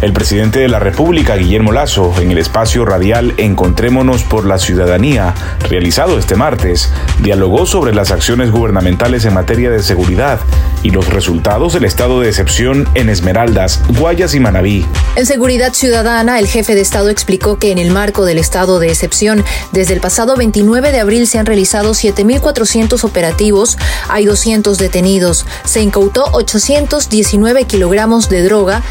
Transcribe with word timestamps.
El 0.00 0.12
presidente 0.12 0.60
de 0.60 0.68
la 0.68 0.78
República, 0.78 1.34
Guillermo 1.34 1.72
Lazo, 1.72 2.14
en 2.20 2.30
el 2.30 2.38
espacio 2.38 2.84
radial 2.84 3.34
Encontrémonos 3.36 4.22
por 4.22 4.46
la 4.46 4.58
Ciudadanía, 4.58 5.34
realizado 5.68 6.20
este 6.20 6.36
martes, 6.36 6.92
dialogó 7.20 7.66
sobre 7.66 7.92
las 7.92 8.12
acciones 8.12 8.52
gubernamentales 8.52 9.24
en 9.24 9.34
materia 9.34 9.70
de 9.70 9.82
seguridad 9.82 10.38
y 10.84 10.90
los 10.90 11.08
resultados 11.08 11.72
del 11.72 11.84
estado 11.84 12.20
de 12.20 12.28
excepción 12.28 12.88
en 12.94 13.08
Esmeraldas, 13.08 13.80
Guayas 13.98 14.34
y 14.34 14.40
Manabí. 14.40 14.86
En 15.16 15.26
seguridad 15.26 15.72
ciudadana, 15.72 16.38
el 16.38 16.46
jefe 16.46 16.76
de 16.76 16.80
Estado 16.80 17.08
explicó 17.08 17.58
que 17.58 17.72
en 17.72 17.78
el 17.78 17.90
marco 17.90 18.24
del 18.24 18.38
estado 18.38 18.78
de 18.78 18.88
excepción, 18.88 19.44
desde 19.72 19.94
el 19.94 20.00
pasado 20.00 20.36
29 20.36 20.92
de 20.92 21.00
abril 21.00 21.26
se 21.26 21.40
han 21.40 21.46
realizado 21.46 21.90
7.400 21.90 23.02
operativos, 23.02 23.76
hay 24.08 24.26
200 24.26 24.78
detenidos, 24.78 25.44
se 25.64 25.80
incautó 25.80 26.26
819 26.30 27.64
kilogramos 27.64 28.28
de 28.28 28.44
droga, 28.44 28.84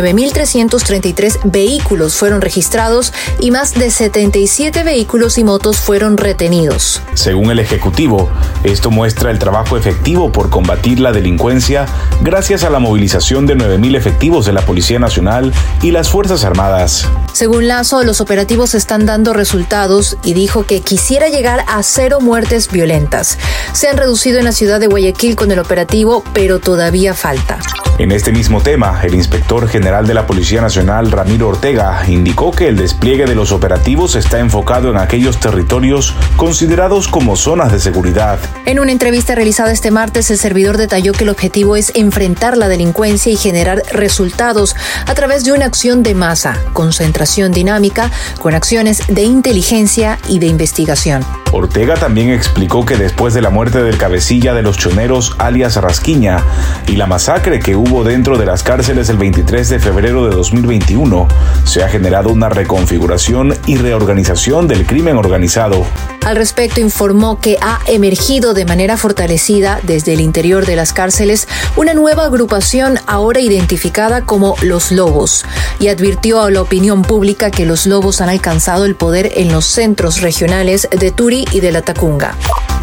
59.333 0.00 1.40
vehículos 1.44 2.14
fueron 2.14 2.40
registrados 2.40 3.12
y 3.38 3.50
más 3.50 3.74
de 3.74 3.90
77 3.90 4.82
vehículos 4.82 5.38
y 5.38 5.44
motos 5.44 5.78
fueron 5.78 6.16
retenidos. 6.16 7.02
Según 7.14 7.50
el 7.50 7.58
Ejecutivo, 7.58 8.30
esto 8.64 8.90
muestra 8.90 9.30
el 9.30 9.38
trabajo 9.38 9.76
efectivo 9.76 10.32
por 10.32 10.50
combatir 10.50 11.00
la 11.00 11.12
delincuencia 11.12 11.86
gracias 12.22 12.64
a 12.64 12.70
la 12.70 12.78
movilización 12.78 13.46
de 13.46 13.56
9.000 13.56 13.96
efectivos 13.96 14.46
de 14.46 14.52
la 14.52 14.62
Policía 14.62 14.98
Nacional 14.98 15.52
y 15.82 15.90
las 15.90 16.08
Fuerzas 16.08 16.44
Armadas. 16.44 17.06
Según 17.32 17.68
Lazo, 17.68 18.02
los 18.02 18.20
operativos 18.20 18.74
están 18.74 19.06
dando 19.06 19.32
resultados 19.32 20.16
y 20.24 20.34
dijo 20.34 20.64
que 20.64 20.80
quisiera 20.80 21.28
llegar 21.28 21.64
a 21.68 21.82
cero 21.82 22.20
muertes 22.20 22.70
violentas. 22.70 23.38
Se 23.72 23.88
han 23.88 23.96
reducido 23.96 24.38
en 24.38 24.44
la 24.44 24.52
ciudad 24.52 24.80
de 24.80 24.86
Guayaquil 24.86 25.36
con 25.36 25.50
el 25.50 25.58
operativo, 25.58 26.24
pero 26.32 26.58
todavía 26.58 27.14
falta. 27.14 27.58
En 28.00 28.12
este 28.12 28.32
mismo 28.32 28.62
tema, 28.62 28.98
el 29.02 29.14
inspector 29.14 29.68
general 29.68 30.06
de 30.06 30.14
la 30.14 30.26
Policía 30.26 30.62
Nacional, 30.62 31.12
Ramiro 31.12 31.48
Ortega, 31.48 32.02
indicó 32.08 32.50
que 32.50 32.66
el 32.66 32.78
despliegue 32.78 33.26
de 33.26 33.34
los 33.34 33.52
operativos 33.52 34.16
está 34.16 34.38
enfocado 34.38 34.90
en 34.90 34.96
aquellos 34.96 35.38
territorios 35.38 36.14
considerados 36.36 37.08
como 37.08 37.36
zonas 37.36 37.70
de 37.70 37.78
seguridad. 37.78 38.38
En 38.64 38.80
una 38.80 38.92
entrevista 38.92 39.34
realizada 39.34 39.70
este 39.70 39.90
martes, 39.90 40.30
el 40.30 40.38
servidor 40.38 40.78
detalló 40.78 41.12
que 41.12 41.24
el 41.24 41.28
objetivo 41.28 41.76
es 41.76 41.92
enfrentar 41.94 42.56
la 42.56 42.68
delincuencia 42.68 43.30
y 43.30 43.36
generar 43.36 43.82
resultados 43.92 44.76
a 45.04 45.12
través 45.12 45.44
de 45.44 45.52
una 45.52 45.66
acción 45.66 46.02
de 46.02 46.14
masa, 46.14 46.56
concentración 46.72 47.52
dinámica, 47.52 48.10
con 48.40 48.54
acciones 48.54 49.02
de 49.08 49.24
inteligencia 49.24 50.18
y 50.26 50.38
de 50.38 50.46
investigación. 50.46 51.22
Ortega 51.52 51.96
también 51.96 52.30
explicó 52.30 52.86
que 52.86 52.96
después 52.96 53.34
de 53.34 53.42
la 53.42 53.50
muerte 53.50 53.82
del 53.82 53.98
cabecilla 53.98 54.54
de 54.54 54.62
los 54.62 54.78
choneros 54.78 55.34
alias 55.38 55.76
Rasquiña 55.76 56.44
y 56.86 56.96
la 56.96 57.06
masacre 57.06 57.58
que 57.58 57.74
hubo 57.74 57.89
dentro 57.90 58.38
de 58.38 58.46
las 58.46 58.62
cárceles 58.62 59.08
el 59.08 59.18
23 59.18 59.68
de 59.68 59.80
febrero 59.80 60.28
de 60.28 60.36
2021, 60.36 61.26
se 61.64 61.82
ha 61.82 61.88
generado 61.88 62.30
una 62.30 62.48
reconfiguración 62.48 63.56
y 63.66 63.78
reorganización 63.78 64.68
del 64.68 64.86
crimen 64.86 65.16
organizado. 65.16 65.84
Al 66.24 66.36
respecto 66.36 66.80
informó 66.80 67.40
que 67.40 67.58
ha 67.60 67.80
emergido 67.86 68.54
de 68.54 68.64
manera 68.64 68.96
fortalecida 68.96 69.80
desde 69.82 70.12
el 70.12 70.20
interior 70.20 70.66
de 70.66 70.76
las 70.76 70.92
cárceles 70.92 71.48
una 71.76 71.92
nueva 71.92 72.26
agrupación 72.26 72.98
ahora 73.06 73.40
identificada 73.40 74.22
como 74.22 74.54
los 74.62 74.92
Lobos 74.92 75.44
y 75.80 75.88
advirtió 75.88 76.42
a 76.42 76.50
la 76.50 76.62
opinión 76.62 77.02
pública 77.02 77.50
que 77.50 77.66
los 77.66 77.86
Lobos 77.86 78.20
han 78.20 78.28
alcanzado 78.28 78.84
el 78.84 78.94
poder 78.94 79.32
en 79.34 79.50
los 79.50 79.66
centros 79.66 80.20
regionales 80.20 80.88
de 80.96 81.10
Turi 81.10 81.44
y 81.50 81.58
de 81.58 81.72
la 81.72 81.82
Tacunga. 81.82 82.36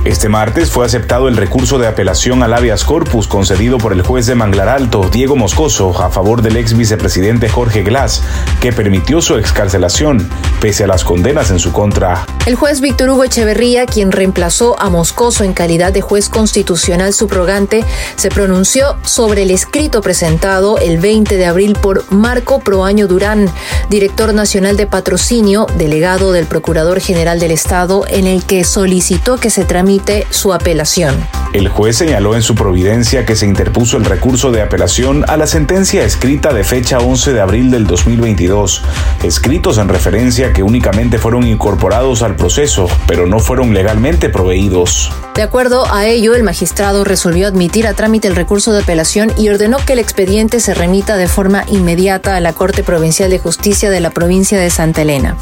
Este 0.07 0.29
martes 0.29 0.71
fue 0.71 0.85
aceptado 0.85 1.27
el 1.27 1.35
recurso 1.35 1.79
de 1.79 1.87
apelación 1.87 2.41
al 2.41 2.53
habeas 2.53 2.85
corpus 2.85 3.27
concedido 3.27 3.77
por 3.77 3.91
el 3.91 4.03
juez 4.03 4.25
de 4.25 4.35
Manglar 4.35 4.69
Alto, 4.69 4.96
Diego 5.03 5.35
Moscoso, 5.35 5.97
a 6.01 6.09
favor 6.09 6.41
del 6.41 6.57
ex 6.57 6.75
vicepresidente 6.75 7.49
Jorge 7.49 7.83
Glass, 7.83 8.21
que 8.59 8.73
permitió 8.73 9.21
su 9.21 9.35
excarcelación, 9.35 10.29
pese 10.59 10.83
a 10.83 10.87
las 10.87 11.03
condenas 11.03 11.51
en 11.51 11.59
su 11.59 11.71
contra. 11.71 12.25
El 12.45 12.55
juez 12.55 12.81
Víctor 12.81 13.09
Hugo 13.09 13.23
Echeverría, 13.23 13.85
quien 13.85 14.11
reemplazó 14.11 14.79
a 14.79 14.89
Moscoso 14.89 15.43
en 15.43 15.53
calidad 15.53 15.93
de 15.93 16.01
juez 16.01 16.29
constitucional 16.29 17.13
subrogante, 17.13 17.85
se 18.15 18.29
pronunció 18.29 18.95
sobre 19.03 19.43
el 19.43 19.51
escrito 19.51 20.01
presentado 20.01 20.77
el 20.77 20.97
20 20.97 21.37
de 21.37 21.45
abril 21.45 21.77
por 21.81 22.11
Marco 22.11 22.59
Proaño 22.59 23.07
Durán, 23.07 23.49
director 23.89 24.33
nacional 24.33 24.77
de 24.77 24.87
patrocinio, 24.87 25.67
delegado 25.77 26.31
del 26.31 26.45
Procurador 26.45 26.99
General 26.99 27.39
del 27.39 27.51
Estado, 27.51 28.05
en 28.07 28.27
el 28.27 28.43
que 28.43 28.63
solicitó 28.63 29.37
que 29.37 29.49
se 29.49 29.65
tramite 29.65 30.25
su 30.29 30.53
apelación. 30.53 31.15
El 31.53 31.69
juez 31.69 31.97
señaló 31.97 32.35
en 32.35 32.41
su 32.41 32.55
providencia 32.55 33.25
que 33.25 33.35
se 33.35 33.45
interpuso 33.45 33.97
el 33.97 34.05
recurso 34.05 34.51
de 34.51 34.61
apelación 34.61 35.23
a 35.27 35.37
la 35.37 35.47
sentencia 35.47 36.03
escrita 36.03 36.53
de 36.53 36.63
fecha 36.63 36.99
11 36.99 37.33
de 37.33 37.41
abril 37.41 37.71
del 37.71 37.87
2022, 37.87 38.83
escritos 39.23 39.77
en 39.77 39.87
referencia 39.87 40.51
que 40.53 40.63
únicamente 40.63 41.17
fueron 41.17 41.47
incorporados 41.47 42.21
al 42.21 42.35
proceso, 42.35 42.87
pero 43.07 43.27
no 43.27 43.39
fueron 43.39 43.73
legalmente 43.73 44.29
proveídos. 44.29 45.11
De 45.37 45.43
acuerdo 45.43 45.85
a 45.93 46.07
ello, 46.07 46.33
el 46.33 46.41
magistrado 46.41 47.03
resolvió 47.03 47.47
admitir 47.47 47.85
a 47.85 47.93
trámite 47.93 48.27
el 48.27 48.35
recurso 48.35 48.73
de 48.73 48.81
apelación 48.81 49.31
y 49.37 49.49
ordenó 49.49 49.77
que 49.77 49.93
el 49.93 49.99
expediente 49.99 50.59
se 50.59 50.73
remita 50.73 51.15
de 51.15 51.27
forma 51.27 51.63
inmediata 51.67 52.35
a 52.35 52.39
la 52.39 52.53
Corte 52.53 52.81
Provincial 52.81 53.29
de 53.29 53.37
Justicia 53.37 53.91
de 53.91 53.99
la 53.99 54.09
provincia 54.09 54.59
de 54.59 54.71
Santa 54.71 55.03
Elena. 55.03 55.37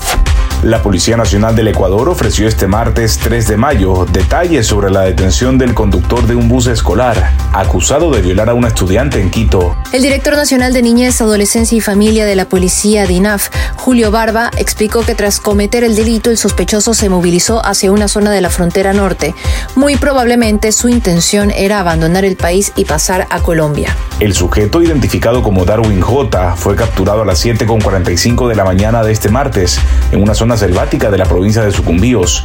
La 0.65 0.81
Policía 0.81 1.15
Nacional 1.15 1.55
del 1.55 1.67
Ecuador 1.67 2.09
ofreció 2.09 2.47
este 2.47 2.65
martes 2.65 3.19
3 3.19 3.49
de 3.49 3.55
mayo 3.55 4.07
detalles 4.11 4.65
sobre 4.65 4.89
la 4.89 5.01
detención 5.01 5.59
del 5.59 5.75
conductor 5.75 6.25
de 6.25 6.33
un 6.33 6.49
bus 6.49 6.65
escolar, 6.65 7.31
acusado 7.53 8.09
de 8.09 8.23
violar 8.23 8.49
a 8.49 8.55
una 8.55 8.69
estudiante 8.69 9.21
en 9.21 9.29
Quito. 9.29 9.77
El 9.91 10.01
director 10.01 10.35
nacional 10.35 10.73
de 10.73 10.81
Niñez, 10.81 11.21
Adolescencia 11.21 11.77
y 11.77 11.81
Familia 11.81 12.25
de 12.25 12.35
la 12.35 12.45
Policía 12.45 13.05
DINAF, 13.05 13.49
Julio 13.75 14.09
Barba, 14.09 14.49
explicó 14.57 15.05
que 15.05 15.13
tras 15.13 15.39
cometer 15.39 15.83
el 15.83 15.95
delito 15.95 16.31
el 16.31 16.37
sospechoso 16.37 16.95
se 16.95 17.09
movilizó 17.09 17.63
hacia 17.63 17.91
una 17.91 18.07
zona 18.07 18.31
de 18.31 18.41
la 18.41 18.49
frontera 18.49 18.91
norte. 18.91 19.35
Muy 19.75 19.84
probablemente 19.93 20.71
su 20.71 20.89
intención 20.89 21.51
era 21.51 21.79
abandonar 21.79 22.25
el 22.25 22.35
país 22.35 22.73
y 22.75 22.85
pasar 22.85 23.27
a 23.29 23.41
Colombia. 23.41 23.95
El 24.19 24.33
sujeto, 24.33 24.81
identificado 24.81 25.43
como 25.43 25.65
Darwin 25.65 26.01
J., 26.01 26.55
fue 26.55 26.75
capturado 26.75 27.21
a 27.21 27.25
las 27.25 27.45
7.45 27.45 28.47
de 28.47 28.55
la 28.55 28.65
mañana 28.65 29.03
de 29.03 29.11
este 29.11 29.29
martes 29.29 29.79
en 30.11 30.23
una 30.23 30.33
zona 30.33 30.57
selvática 30.57 31.11
de 31.11 31.19
la 31.19 31.25
provincia 31.25 31.61
de 31.61 31.71
Sucumbíos. 31.71 32.43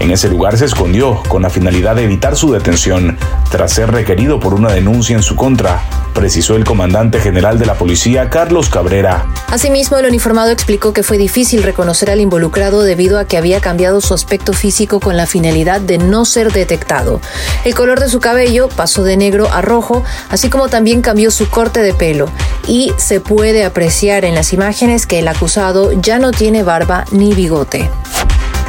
En 0.00 0.10
ese 0.10 0.28
lugar 0.28 0.56
se 0.56 0.64
escondió 0.64 1.22
con 1.28 1.42
la 1.42 1.50
finalidad 1.50 1.94
de 1.94 2.04
evitar 2.04 2.34
su 2.34 2.52
detención 2.52 3.18
tras 3.50 3.72
ser 3.72 3.92
requerido 3.92 4.40
por 4.40 4.54
una 4.54 4.72
denuncia 4.72 5.14
en 5.14 5.22
su 5.22 5.36
contra, 5.36 5.82
precisó 6.14 6.56
el 6.56 6.64
comandante 6.64 7.20
general 7.20 7.58
de 7.58 7.66
la 7.66 7.74
policía 7.74 8.30
Carlos 8.30 8.68
Cabrera. 8.68 9.26
Asimismo, 9.48 9.98
el 9.98 10.06
uniformado 10.06 10.50
explicó 10.50 10.92
que 10.92 11.02
fue 11.02 11.18
difícil 11.18 11.62
reconocer 11.62 12.10
al 12.10 12.20
involucrado 12.20 12.82
debido 12.82 13.18
a 13.18 13.24
que 13.24 13.36
había 13.36 13.60
cambiado 13.60 14.00
su 14.00 14.14
aspecto 14.14 14.52
físico 14.52 15.00
con 15.00 15.16
la 15.16 15.26
finalidad 15.26 15.80
de 15.80 15.98
no 15.98 16.24
ser 16.24 16.52
detectado. 16.52 17.20
El 17.64 17.74
color 17.74 18.00
de 18.00 18.08
su 18.08 18.20
cabello 18.20 18.68
pasó 18.68 19.04
de 19.04 19.16
negro 19.16 19.48
a 19.52 19.60
rojo, 19.60 20.02
así 20.28 20.50
como 20.50 20.68
también 20.68 21.02
cambió 21.02 21.30
su 21.30 21.48
corte 21.48 21.82
de 21.82 21.94
pelo, 21.94 22.28
y 22.66 22.92
se 22.96 23.20
puede 23.20 23.64
apreciar 23.64 24.24
en 24.24 24.34
las 24.34 24.52
imágenes 24.52 25.06
que 25.06 25.18
el 25.18 25.28
acusado 25.28 25.92
ya 25.92 26.18
no 26.18 26.32
tiene 26.32 26.62
barba 26.62 27.04
ni 27.10 27.32
bigote. 27.34 27.90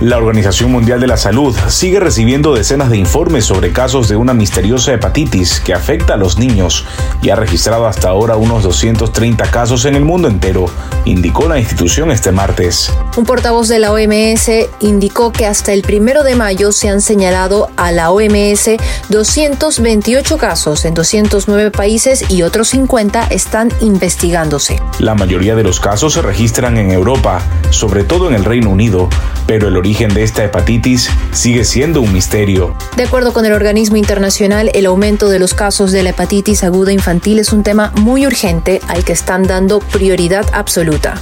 La 0.01 0.17
Organización 0.17 0.71
Mundial 0.71 0.99
de 0.99 1.05
la 1.05 1.15
Salud 1.15 1.55
sigue 1.67 1.99
recibiendo 1.99 2.55
decenas 2.55 2.89
de 2.89 2.97
informes 2.97 3.45
sobre 3.45 3.71
casos 3.71 4.09
de 4.09 4.15
una 4.15 4.33
misteriosa 4.33 4.91
hepatitis 4.93 5.59
que 5.59 5.75
afecta 5.75 6.15
a 6.15 6.17
los 6.17 6.39
niños 6.39 6.87
y 7.21 7.29
ha 7.29 7.35
registrado 7.35 7.85
hasta 7.85 8.09
ahora 8.09 8.35
unos 8.35 8.63
230 8.63 9.51
casos 9.51 9.85
en 9.85 9.93
el 9.93 10.03
mundo 10.03 10.27
entero, 10.27 10.65
indicó 11.05 11.47
la 11.47 11.59
institución 11.59 12.09
este 12.09 12.31
martes. 12.31 12.91
Un 13.15 13.25
portavoz 13.25 13.67
de 13.67 13.77
la 13.77 13.91
OMS 13.91 14.49
indicó 14.79 15.31
que 15.31 15.45
hasta 15.45 15.71
el 15.71 15.83
primero 15.83 16.23
de 16.23 16.35
mayo 16.35 16.71
se 16.71 16.89
han 16.89 17.01
señalado 17.01 17.69
a 17.77 17.91
la 17.91 18.09
OMS 18.09 18.71
228 19.09 20.37
casos 20.39 20.83
en 20.85 20.95
209 20.95 21.69
países 21.69 22.25
y 22.27 22.41
otros 22.41 22.69
50 22.69 23.27
están 23.27 23.69
investigándose. 23.81 24.81
La 24.97 25.13
mayoría 25.13 25.55
de 25.55 25.61
los 25.61 25.79
casos 25.79 26.13
se 26.13 26.23
registran 26.23 26.77
en 26.77 26.89
Europa, 26.89 27.43
sobre 27.69 28.03
todo 28.03 28.27
en 28.29 28.33
el 28.33 28.45
Reino 28.45 28.71
Unido, 28.71 29.07
pero 29.45 29.67
el 29.67 29.77
origen 29.91 30.13
de 30.13 30.23
esta 30.23 30.45
hepatitis 30.45 31.09
sigue 31.33 31.65
siendo 31.65 31.99
un 31.99 32.13
misterio. 32.13 32.73
De 32.95 33.03
acuerdo 33.03 33.33
con 33.33 33.45
el 33.45 33.51
organismo 33.51 33.97
internacional, 33.97 34.71
el 34.73 34.85
aumento 34.85 35.27
de 35.27 35.37
los 35.37 35.53
casos 35.53 35.91
de 35.91 36.01
la 36.01 36.11
hepatitis 36.11 36.63
aguda 36.63 36.93
infantil 36.93 37.39
es 37.39 37.51
un 37.51 37.61
tema 37.61 37.91
muy 37.97 38.25
urgente 38.25 38.79
al 38.87 39.03
que 39.03 39.11
están 39.11 39.43
dando 39.43 39.79
prioridad 39.79 40.45
absoluta. 40.53 41.15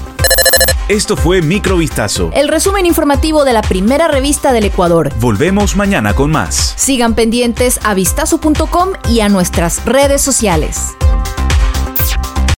Esto 0.88 1.18
fue 1.18 1.42
Microvistazo. 1.42 2.30
El 2.31 2.48
resumen 2.48 2.86
informativo 2.86 3.44
de 3.44 3.54
la 3.54 3.63
primera 3.63 4.07
revista 4.07 4.54
del 4.54 4.66
Ecuador. 4.66 5.12
Volvemos 5.19 5.75
mañana 5.75 6.13
con 6.13 6.30
más. 6.30 6.75
Sigan 6.77 7.16
pendientes 7.16 7.80
a 7.83 7.95
vistazo.com 7.95 8.89
y 9.10 9.21
a 9.21 9.30
nuestras 9.30 9.83
redes 9.86 10.21
sociales. 10.21 10.95